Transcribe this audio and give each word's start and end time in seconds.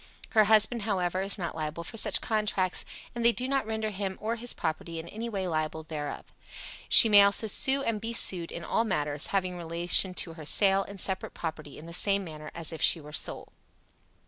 Her 0.29 0.45
husband, 0.45 0.81
however, 0.81 1.21
is 1.21 1.37
not 1.37 1.53
liable 1.53 1.83
for 1.83 1.95
such 1.95 2.21
contracts, 2.21 2.85
and 3.13 3.23
they 3.23 3.31
do 3.31 3.47
not 3.47 3.67
render 3.67 3.91
him 3.91 4.17
or 4.19 4.35
his 4.35 4.51
property 4.51 4.97
in 4.97 5.07
any 5.07 5.29
way 5.29 5.47
liable 5.47 5.83
therefor. 5.83 6.33
She 6.89 7.07
may 7.07 7.21
also 7.21 7.45
sue 7.45 7.83
and 7.83 8.01
be 8.01 8.11
sued 8.11 8.51
in 8.51 8.63
all 8.63 8.83
matters 8.83 9.27
having 9.27 9.57
relation 9.57 10.15
to 10.15 10.33
her 10.33 10.45
sale 10.45 10.81
and 10.81 10.99
separate 10.99 11.35
property 11.35 11.77
in 11.77 11.85
the 11.85 11.93
same 11.93 12.23
manner 12.23 12.49
as 12.55 12.73
if 12.73 12.81
she 12.81 12.99
were 12.99 13.13
sole. 13.13 13.49